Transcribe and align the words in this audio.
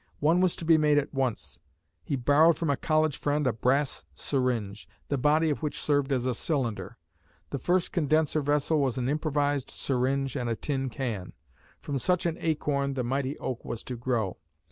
One 0.19 0.41
was 0.41 0.55
to 0.55 0.65
be 0.65 0.79
made 0.79 0.97
at 0.97 1.13
once; 1.13 1.59
he 2.03 2.15
borrowed 2.15 2.57
from 2.57 2.71
a 2.71 2.75
college 2.75 3.17
friend 3.19 3.45
a 3.45 3.53
brass 3.53 4.03
syringe, 4.15 4.89
the 5.09 5.17
body 5.19 5.51
of 5.51 5.61
which 5.61 5.79
served 5.79 6.11
as 6.11 6.25
a 6.25 6.33
cylinder. 6.33 6.97
The 7.51 7.59
first 7.59 7.91
condenser 7.91 8.41
vessel 8.41 8.79
was 8.81 8.97
an 8.97 9.07
improvised 9.07 9.69
syringe 9.69 10.35
and 10.35 10.49
a 10.49 10.55
tin 10.55 10.89
can. 10.89 11.33
From 11.81 11.99
such 11.99 12.25
an 12.25 12.37
acorn 12.39 12.95
the 12.95 13.03
mighty 13.03 13.37
oak 13.37 13.63
was 13.63 13.83
to 13.83 13.95
grow. 13.95 14.37